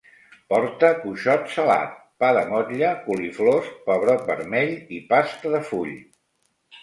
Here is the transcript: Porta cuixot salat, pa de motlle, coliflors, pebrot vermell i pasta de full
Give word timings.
Porta 0.51 0.87
cuixot 1.01 1.43
salat, 1.55 1.91
pa 2.23 2.29
de 2.37 2.41
motlle, 2.53 2.89
coliflors, 3.09 3.69
pebrot 3.89 4.25
vermell 4.31 4.75
i 4.99 5.03
pasta 5.13 5.55
de 5.57 5.61
full 5.69 5.93